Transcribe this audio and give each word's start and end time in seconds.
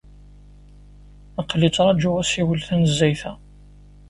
Aql-i 1.41 1.69
ttrajuɣ 1.71 2.15
asiwel 2.21 2.59
tanezzayt-a. 2.67 3.31